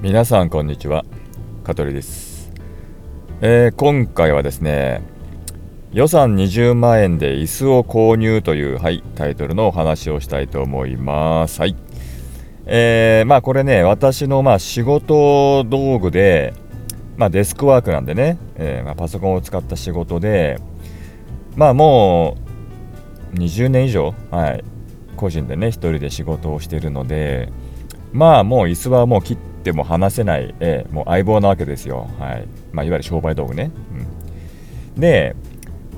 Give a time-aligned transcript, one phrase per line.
[0.00, 1.04] 皆さんこんにちは。
[1.64, 2.52] 香取です、
[3.40, 5.02] えー、今回はですね
[5.92, 11.60] 予算20万円で椅子を購入という、はい、タイトルのお話をしたいと思います。
[11.60, 11.74] はい。
[12.66, 16.54] えー、まあこれね私のまあ仕事道具で
[17.16, 20.60] まあデスクワークなんでね、えー、まあ、パソコンを使った仕事で
[21.56, 22.36] まあも
[23.34, 24.64] う20年以上はい
[25.18, 27.52] 個人でね、一人で仕事をしているので、
[28.12, 32.08] まあもう椅子はもう切っても離せない、えー、もう相棒なわけですよ。
[32.18, 33.70] はいまあ、いわゆる商売道具ね。
[34.94, 35.36] うん、で、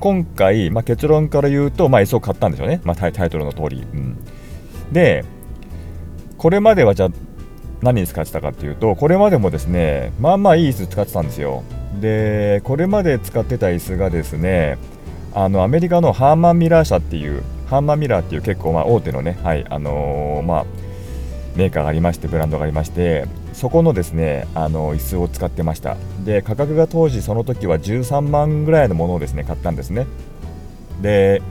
[0.01, 3.83] 今回、まあ、結論から言うと、まあ、椅子を買ったんですよね、まあ、タイトルの通り。
[3.83, 4.17] うん、
[4.93, 5.25] で、
[6.39, 7.09] これまではじゃ
[7.83, 11.63] 何に使ってたかっていうと、これまでもですね、まあまあいい椅子使ってたんですよ。
[12.01, 14.79] で、これまで使ってた椅子がですね、
[15.33, 20.67] あのアメリカのハーマンミラー社っていうハンマーミラーっていう結構まあ大手のね、はいあのー、まあ、
[21.57, 25.97] メーカーがありましてブランドがありましてそこのですねあの椅子を使ってました。
[26.25, 30.07] で価格が当時その時は13万ぐらいのものをですね買ったんですね。
[31.01, 31.43] で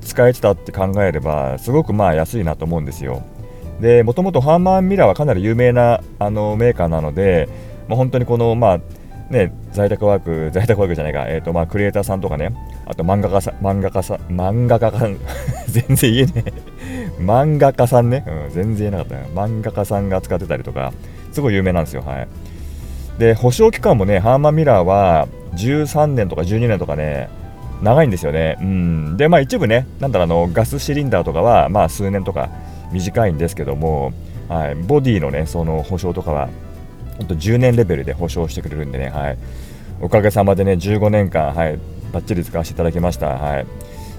[0.00, 3.22] 使えてたって考えればすごくまあ安いなと思うんですよ。
[3.80, 7.48] でもともとハーマンミラーはかなり有名なあのメーカーなので、
[7.88, 8.80] まあ、本当にこのまあ
[9.30, 12.54] ね、在宅ワーク、在宅ワークじゃないか、えーとまあ、クリエイターさんとかね、
[12.86, 15.18] あと漫画家さん、漫画家さん、漫画家さん、
[15.66, 16.52] 全然言えねえ、
[17.20, 20.92] 漫画家さんね、うん、全然言えなかった、漫画家さんが使ってたりとか、
[21.32, 22.28] すごい有名なんですよ、はい。
[23.18, 27.28] で保証期間もねハーマンミラーは13年とか12年とかね
[27.82, 28.56] 長いんですよね。
[28.60, 32.50] うん、でまあ一部ねなんだろうあのガスシリンダーとかはまあ数年とか
[32.92, 34.12] 短いんですけども、
[34.48, 36.48] はい、ボディのねその保証とかは
[37.18, 39.38] 本当10年レベルで保証してくれるんでね、はい、
[40.00, 41.78] おかげさまでね15年間はい
[42.12, 43.28] バッチリ使わせていただきました。
[43.28, 43.66] はい、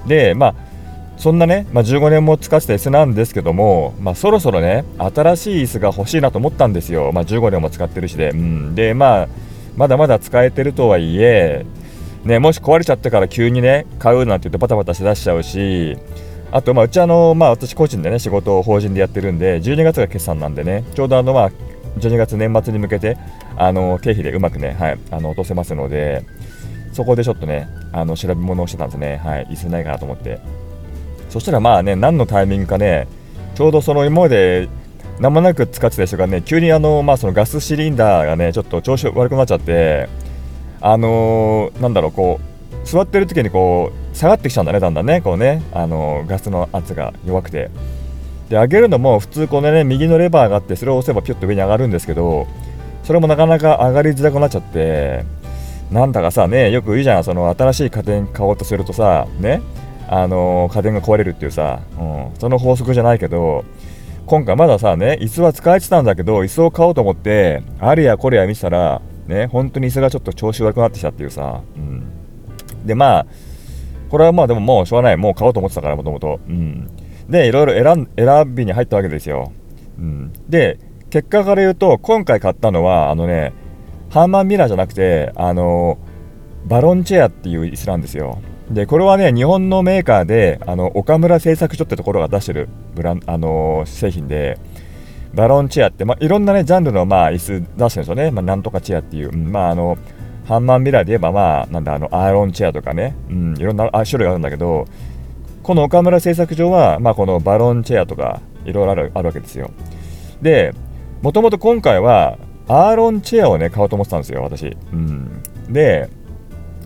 [0.07, 0.55] でまあ
[1.17, 7.11] そんなね、まあ、15年も使ってた椅子なんですけども、まあ、そろそろね、新しい椅子が欲しいなと思ったんですよ。
[7.11, 8.29] まあ、15年も使ってるしで。
[8.29, 9.27] うん、で、まあ、
[9.75, 11.65] まだまだ使えてるとはいえ、
[12.23, 15.97] ね、もし壊れちゃってから急にね、買うなんて言ってバタバタしだしちゃうし、
[16.51, 21.51] あと、まあ、うちあの、まあ、私個人でね、仕事を法人でやってるんで、12月が決算なんでね、ちょうどあの、まあ、
[21.99, 23.17] 12月年末に向けて、
[23.55, 26.23] あの、経費でうまくね、はい、あの、落とせますので、
[26.93, 29.21] そこでちょっとね、あの、調べ物をしてたんですね。
[29.23, 30.39] はい、椅子ないかなと思って。
[31.29, 33.07] そしたらまあね、何のタイミングかね、
[33.55, 34.69] ちょうどその今まで
[35.19, 40.09] 何もなく使ってた人がね、急にあの、まあ、そのガスシリンダーがね、ちょっと調子悪くなっちゃって、
[40.79, 47.71] あのー、なんだろう、こう、座ってる時にこう、下がってきちゃうんだね、だんだんね、こうね、あのー、ガスの圧が弱くて。
[48.49, 52.47] で、上げるのも普通このね、右のレバーがあって、それを押せばピュッと上に上がるんですけど、
[53.03, 55.25] それもなかなか上がりづらくなっちゃって、
[55.91, 59.61] なんだかさ、ね、よく言うじゃん、その新しい家電買おうとするとさ、ね、
[60.07, 63.65] あの家電が壊れるっていうさ、うん、その法則じゃないけど
[64.25, 72.05] 今回まださね椅子は使えてたんだけど椅子を買おうと思ってあれやこれや見てたらね本当に椅子がちょっと調子悪くなってきたっていうさ、うん、
[72.85, 73.25] でまあ
[74.09, 75.17] これはまあでももうしょうがない。
[75.17, 76.39] もう買おうと思ってたからもともと。
[77.27, 79.51] でいろいろ選選びに入ったわけですよ、
[79.99, 80.79] うん、で
[81.09, 83.51] 結果から言うと今回買ったのはあのね
[84.09, 85.97] ハーマンミラーじゃなくてあの
[86.65, 88.41] バロンチェアっていう椅子なんですよ。
[88.71, 94.59] でこれはね日本のメーカーであの岡村製作所ってところが出してるブラン、あのー、製品で
[95.33, 99.97] バロンチェアって、まあ、いろんな、ね、ジャンルの、まあ、椅子出してるんですよね、まあ、なんとかチェアっていう、うん、まああの
[100.45, 104.85] ハンマーミラーで言えば、まあ、なんだあのアーロンチェアとかね、うん、いろんな種類があるんだけど
[105.61, 109.71] この岡村製作所は、まあ、このバロンチェアとかいろいろあるあるわけですよ。
[110.41, 110.73] で
[111.21, 116.09] もともと今回はアーロンチェアをね買おうと思ってたんですよ私、うん、で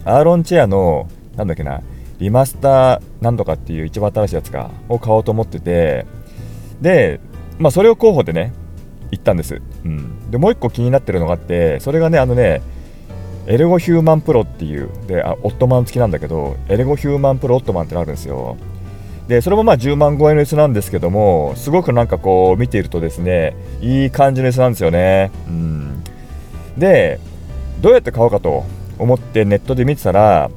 [0.06, 1.81] アーロンチェアのなんだっけな、
[2.19, 6.06] リマスターなんとかっていう一番新しいやつか、を買おうと思ってて、
[6.81, 7.19] で、
[7.60, 8.54] まあ、それを候補でね、
[9.12, 9.62] 行ったんです。
[9.86, 10.31] うん。
[10.31, 12.62] で、もう一個気になってるのがあって、それがね、あのね、
[13.48, 18.57] エルゴヒューマンプロっていう、で、あオットマン付きなんだけど、エルゴヒューマンプロオットマンってのあるんですよ。
[19.28, 25.31] で、それもまあ10万超えの椅子なんですけども、すごくなんかこう見ているとですね、いい感じの椅子なんですよね。
[25.48, 26.04] うん。
[26.78, 27.19] で、
[27.81, 28.63] どうやって買おうかと
[29.00, 30.51] 思ってネットで見てたら、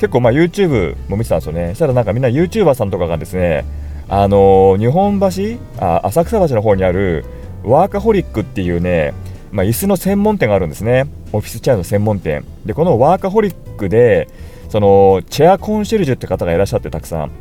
[0.00, 1.74] 結構まあ YouTube も見てたんですよね。
[1.74, 3.64] したらなんかみんな YouTuber さんとかがですね、
[4.08, 7.24] あのー、日本橋あ、浅草橋の方にある
[7.62, 9.14] ワーカホリックっていうね、
[9.52, 11.06] まあ、椅子の専門店があるんですね。
[11.32, 12.44] オフィスチェアの専門店。
[12.64, 14.28] で、このワーカホリックで
[14.70, 17.32] そのチェアコンシェルジュって方がいらっしゃってたくさん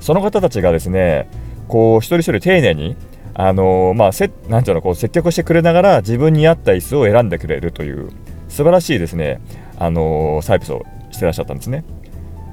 [0.00, 1.28] その方たちがですね
[1.66, 2.94] こう一人一人丁寧に
[3.32, 8.10] あのー、まあせなんていうのこう接客してくれながら自分に合った椅子を選んでくれるという
[8.48, 9.40] 素晴らしいですね
[9.78, 11.84] あのー、サービスをしてらっしゃったんですね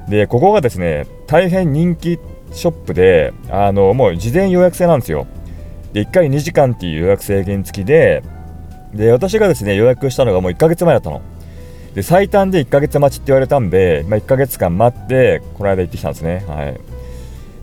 [0.09, 2.19] でここがですね大変人気
[2.51, 5.27] ショップであのもう事前予約制なんですよ。
[5.93, 8.23] で1回2時間っていう予約制限付きで
[8.93, 11.21] で私がですね予約したのがもう1ヶ月前だったの。
[11.93, 16.43] で最短で1ヶ月待ちって言われたんで、まあ、1ヶ月間待ってこの間行ってきたんですね。
[16.47, 16.79] はい。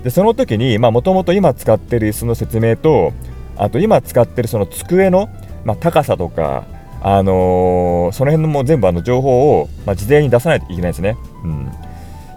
[0.04, 3.12] でその時にもともと今使ってる椅子の説明と
[3.56, 5.28] あと今使ってるその机の、
[5.64, 6.64] まあ、高さとか
[7.00, 11.70] あのー、その辺のも全部あの情報を、まあ、事前に出さないといけないんですね、うん、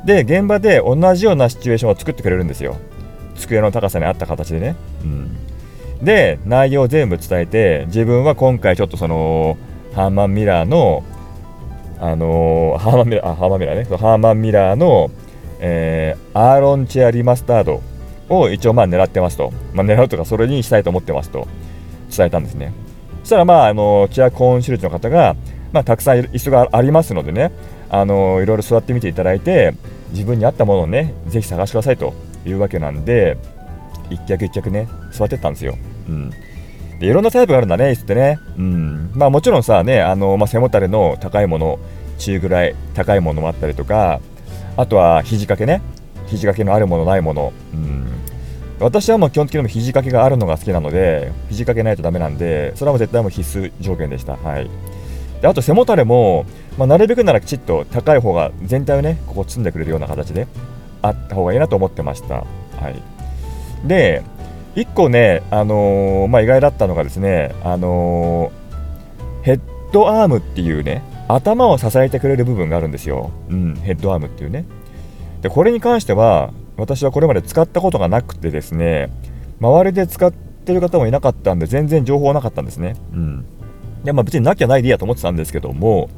[0.06, 2.78] で現場で同じようなシチュエーションを作ってくれるんですよ。
[3.36, 5.38] 机の高さに合った形でね、うん、
[6.04, 9.58] で内容を全部伝えて自分は今回ちょっとその
[9.94, 11.04] ハーマンミラーの
[12.00, 13.84] あのー、ハーマンミラーあハーマンミラーね。
[13.98, 15.12] ハーマンミラーの、
[15.60, 17.82] えー、アーロンチェアリマスタード
[18.30, 21.48] を一応まあ狙ってますと、まあ、狙うとかそれにしたいと思ってますと
[22.16, 22.74] 伝えたんですね。
[23.22, 25.36] そしたらまああのチェアコンシルジュの方が、
[25.72, 27.52] まあ、たくさん椅子がありますのでね
[27.90, 29.74] あのいろいろ座ってみていただいて
[30.12, 32.14] 自分に合ったものをねぜひ探してくださいと
[32.46, 33.38] いうわけなんで
[34.10, 35.78] 一脚一脚ね座ってったんですよ、
[36.10, 36.30] うん、
[37.00, 39.12] でいろんなタイプがあるんだね椅子ってね、うん。
[39.14, 41.80] まあ、もちろんさねあの、まあ、背もたれの高いもの
[42.18, 44.20] 中ぐらい高いものもあったりとか
[44.78, 45.82] あとは肘掛けね。
[46.28, 48.08] 肘掛けのあるものないもの、うん、
[48.80, 54.38] 私はもう基本的にも肘掛けがあるのが好きなので肘掛けないとダメなんでそれはもう絶対もう必須条件でした。
[54.38, 54.70] はい。
[55.42, 56.46] であと背もたれも、
[56.78, 60.48] まあ、なるべくならきちっと高い方が全体をねここ包んでくれるような形で
[61.02, 62.36] あった方がいいなと思ってました。
[62.36, 64.24] はい、で
[64.76, 69.62] 1個ね、あのー、まあ、意外だったのがですね、あのー、ヘッ
[69.92, 74.66] ドアームっていうね頭を支えてくれる部分があるんですよ、うん、ヘッドアームっていうね。
[75.42, 79.12] でこれに関しては私はこれまで使ったことがなくてですね
[79.60, 83.46] 周りで使ってる方もいなかったんで全然情報なかったんですね、うん、
[84.04, 86.10] でまあ別になきゃないでいいやと思ってたんですけども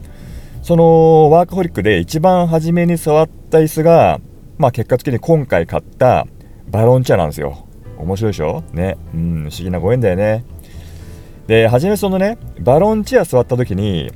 [0.62, 4.20] そのワークホリックで一番初めに座った椅子が、
[4.58, 6.26] まあ、結果的に今回買った
[6.70, 7.68] バロンチェアなんですよ。
[7.98, 8.64] 面白いでしょ？
[8.72, 8.98] ね。
[9.14, 10.46] うん不思議なご縁だよね。
[11.48, 14.12] で初めそのねバロンチェア座った時に、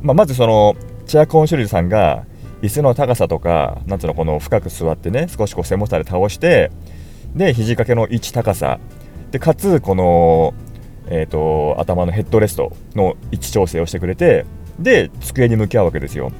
[0.00, 0.74] まあ、まずその
[1.06, 2.24] チェアコンシェルジュさんが
[2.62, 6.70] 椅子の高さとかなんつうのこの深く座ってね少しこう背もたれ倒して
[7.34, 8.80] で肘掛けの位置高さ。
[9.30, 10.54] でかつこの
[11.08, 14.46] えーと、頭のヘッドレストの位置調整をしてくれて
[14.78, 16.32] で机に向き合うわけですよ。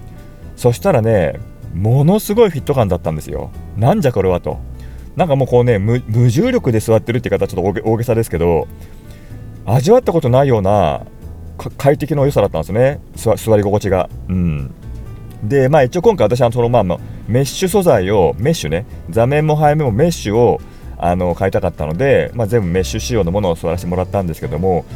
[0.57, 1.39] そしたらね
[1.75, 3.51] ものすごいフィット感だったんですよ。
[3.77, 4.59] なんじゃこれはと。
[5.17, 6.01] なんかもうこうね無
[6.31, 8.67] 重力で座ってるって言い方ちょっと大げさですけど
[9.65, 11.07] 味わったことないような
[11.79, 13.01] 快適の良さだったんですね。
[13.15, 14.09] 座り心地が。
[14.29, 14.75] うん。
[15.43, 16.85] でまあ一応今回私はそのまあ
[17.29, 20.61] メッシュ素材をメッシュね座面も背面もメッシュを
[21.07, 24.87] あの買いたかったので、まあ、全部メッシュ仕様のものを座らせてもらったんですけども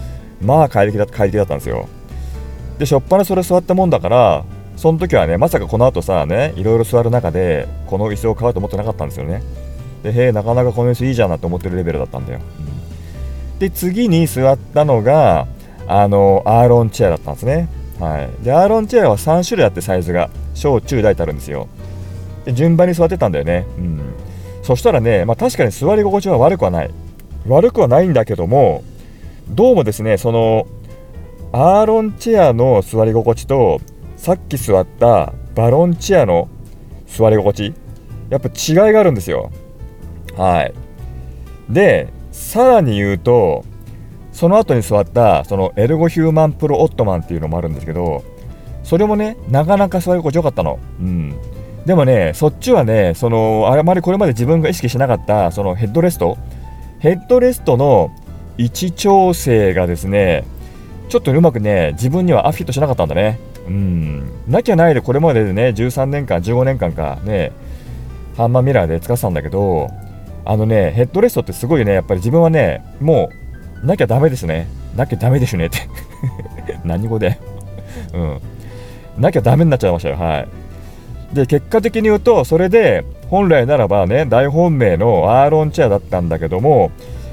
[0.41, 1.87] まあ快適だ快適だったんですよ。
[2.79, 4.45] でしょっぱなそれ座ったもんだから
[4.77, 9.43] その時はねまさかこの後さねいろいろ座る中でこの椅子を買うと思ってなかったんですよね。
[10.03, 12.41] でへえなかなかこの椅子いいじゃんなって思ってるレベルだったんだよ、
[13.53, 15.47] うん、で次に座ったのが
[15.89, 17.69] あのアーロンチェアだったんですね。
[18.01, 18.45] はい。
[18.45, 21.69] でアーロンチェアは3種類あってサイズが小中大ってあるんですよ。
[22.47, 23.67] で順番に座ってたんだよね。
[23.77, 24.28] うん。
[24.69, 26.91] そしたらね、まあ、確かに座り心地は悪くはない。
[27.47, 28.85] 悪くはないんだけども
[29.49, 30.67] どうもですねその
[31.53, 33.81] アーロンチェアの座り心地と
[34.19, 36.51] さっき座ったバロンチェアの
[37.07, 37.75] 座り心地
[38.29, 39.51] やっぱ違いがあるんですよ。
[40.37, 40.75] はい。
[41.71, 43.65] でさらに言うと
[44.33, 48.23] その後に座ったそのエルゴヒューマンプロオットマンっていうのもあるんですけど
[48.85, 50.79] それもねなかなか座り心地よかったの。
[51.01, 51.58] うん。
[51.89, 56.37] でもね、そっちはね、そのあまりこれまで自分が意識しなかったそのヘッドレスト、
[56.99, 58.11] ヘッドレストの
[58.59, 60.45] 位置調整がですね、
[61.09, 63.41] ちょっとうまくね、自分にはアフィットしなかったんだね。
[63.67, 64.31] うん。
[64.47, 67.53] なきゃないで、これまででね、13年間、15年間かね、
[68.37, 69.89] ハンマーミラーで使ってたんだけど、
[70.45, 73.31] あのね、ヘッドレストってすごいね、やっぱり自分はね、も
[73.83, 74.69] う、なきゃダメですね。
[74.95, 75.79] なきゃダメですねって
[76.85, 77.39] 何語で？
[78.13, 78.41] うん。
[79.17, 80.17] なきゃダメになっちゃいましたよ。
[80.17, 80.68] はい。
[81.33, 86.91] で結果的に言うとそれで本来ならばね大本命のアーロンチェアだったんだけども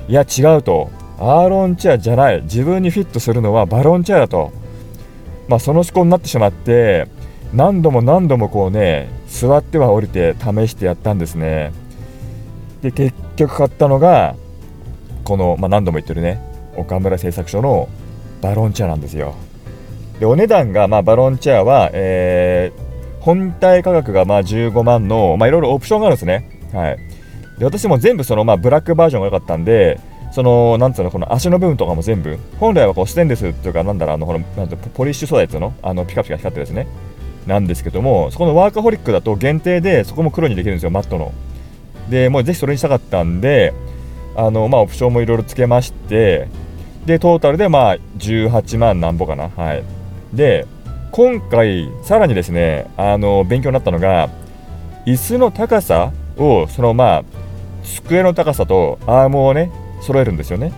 [0.07, 0.89] いや違うと。
[1.17, 2.41] アーロンチェアじゃない。
[2.41, 4.51] 自分にフィットするのはバロンチェアだと、
[5.47, 7.07] まあ、その思考になってしまって
[7.53, 11.71] 何度も何度もこうね座っては降りて試してやったんですね。
[12.81, 14.35] で結局買ったのが
[15.23, 16.41] この、まあ、何度も言ってるね
[16.75, 17.87] 岡村製作所の
[18.41, 19.35] バロンチェアなんですよ。
[20.19, 22.84] でお値段が、まあ、バロンチェアは、えー
[23.25, 26.47] 本体価格がまあ15万の、まあ、いろいろオプションがあるんですね。
[26.71, 26.97] はい、
[27.57, 29.99] で私も全部その、まあ、ブラックバージョンが良かったんで、
[30.31, 35.73] その、なんつうの、この足の部分とかも全部、本来はこうステンレスというか、なんだろう、あの、この、なんてポリッシュ素材っていうの？
[35.81, 36.87] あの、ピカピカ光ってるですね。
[37.47, 41.31] なんですけども、そこのワーカホリックだと限定で、そこも黒にできるんですよ、マットの。
[42.09, 43.73] で、もうぜひそれにしたかったんで、
[44.35, 46.49] あの、まあ、オプションもいろいろつけまして、
[47.05, 49.49] で、トータルでまあ、18万なんぼかな。
[49.55, 49.83] はい。
[50.33, 50.67] で、
[51.15, 54.29] 今回、さらにですね、あの、勉強になったのが、
[55.05, 57.23] 椅子の高さを、そのまあ、
[57.85, 60.73] 机の高さとアームをね、揃えるんですよね。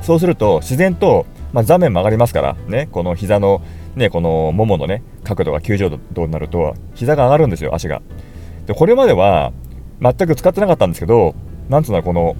[0.00, 3.60] そうすると、自然と、まあ、座面曲がりますから、ね、この膝の、
[3.94, 8.00] ね、このもものね、角度が90度になると、膝が上がるんですよ、足が。
[8.64, 9.52] で、これまでは、
[10.00, 11.34] 全く使ってなかったんですけど、
[11.68, 12.36] なんつうのこの、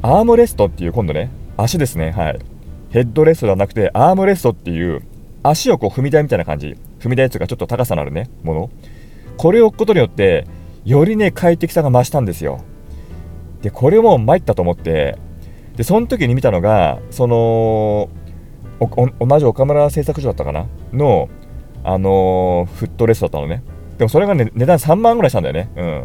[0.00, 2.38] アームレストっていう、今度ね、足ですね、はい。
[2.88, 5.02] ヘッドレストではなくて、アームレストっていう、
[5.48, 8.70] 足をこう踏み台みたいな感じ、踏み台というかちょっと高さのあるね、もの。
[9.36, 10.46] これを置くことによって、
[10.84, 12.60] よりね、快適さが増したんですよ。
[13.62, 15.18] で、これも参ったと思って、
[15.76, 18.08] で、その時に見たのが、その、
[19.20, 20.66] 同じ岡村製作所だったかな？
[20.92, 21.28] の、
[21.82, 23.62] あのー、フットレストだったのね。
[23.98, 25.70] でもそれがね、値段3万ぐらいしたんだよね。
[25.76, 26.04] うん。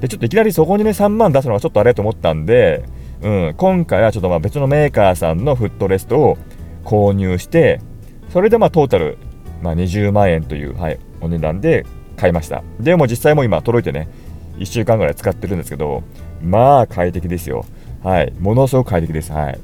[0.00, 2.84] で、ちょっといきなりそこにね、3万出すのはちょっとあれと思ったんで、
[3.20, 6.38] うん、今回はちょっとまあ別のメーカーさんのフットレストを
[6.84, 7.80] 購入して、
[8.38, 9.18] それでまあトータル、
[9.62, 11.84] まあ、20万円という、はい、お値段で
[12.16, 12.62] 買いました。
[12.78, 14.08] でも実際も今届いてね、
[14.58, 16.04] 1週間ぐらい使ってるんですけど、
[16.40, 17.64] まあ快適ですよ。
[18.04, 19.32] はい、ものすごく快適です。
[19.32, 19.58] はい。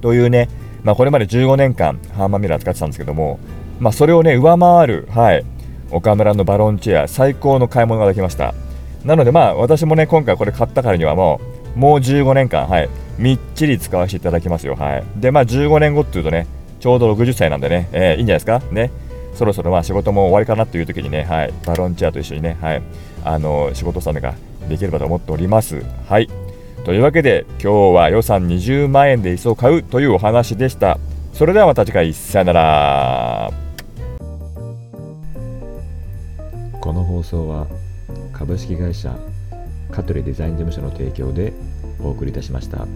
[0.00, 0.48] というね、
[0.82, 3.38] まあ、これまで15年間、ハーマーミラー使ってたんですけども、
[3.80, 5.44] まあ、それをね、上回る、はい、
[5.90, 8.54] 岡村のバロンチェア、最高の買い物ができました。
[9.04, 11.38] なので、まあ、私もね、今回これ買ったからにはも
[11.76, 12.88] う、もう15年間、はい、
[13.18, 14.74] みっちり使わせていただきますよ。
[14.74, 15.04] はい。
[15.16, 16.46] で、まあ、15年後っていうとね、
[16.80, 18.60] ちょうど60歳なんでね、えー、いいんじゃないですか？
[18.72, 18.90] ね。
[19.34, 22.82] そろそろまあ仕事も終わりかなという時にね、はい、バロンチェアと一緒にね、はい、
[23.24, 24.34] あの仕事さんが
[24.68, 25.84] できればと思っております。
[26.08, 26.28] はい。
[26.84, 30.98] というわけで今日は予算20万円で椅子を買うというお話でした。
[31.32, 32.12] それではまた次回。
[32.12, 33.52] さよなら。
[36.80, 37.66] この放送は
[38.32, 39.14] 株式会社
[39.92, 41.52] 香取デザイン事務所の提供で
[42.02, 42.86] お送りいたしました。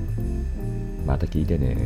[1.06, 1.76] また聞いてね。